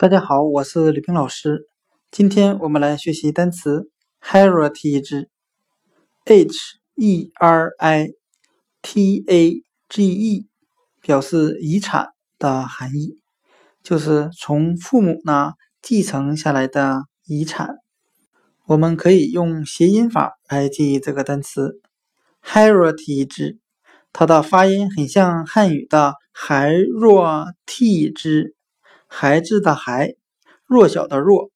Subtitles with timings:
[0.00, 1.68] 大家好，我是吕冰老师。
[2.10, 3.90] 今天我们来学习单词
[4.22, 5.28] heritage，h
[6.96, 8.08] e r i
[8.80, 10.48] t a g e，
[11.02, 13.20] 表示遗产的含义，
[13.82, 15.52] 就是从父母那
[15.82, 17.76] 继承下来的遗产。
[18.68, 21.78] 我们可以用谐音法来记忆这个单词
[22.42, 23.58] heritage，
[24.14, 28.56] 它的发音很像汉语的孩若替之。
[29.12, 30.14] 孩子的孩，
[30.64, 31.50] 弱小的弱，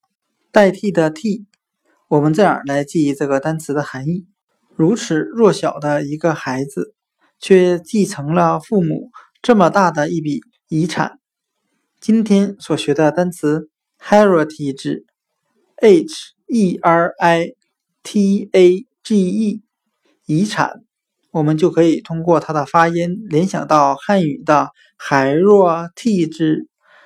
[0.50, 1.46] 代替的替，
[2.08, 4.26] 我们这样来记忆这个单词的含义：
[4.74, 6.94] 如此弱小的一个孩子，
[7.38, 11.20] 却继承了父母这么大的一笔遗产。
[12.00, 15.04] 今天所学的单词 heritage，h
[16.48, 17.54] e r i
[18.02, 19.62] t a g e，
[20.26, 20.82] 遗产，
[21.30, 26.68] 我们就可以通过它的发音联想到汉语的孩若替之。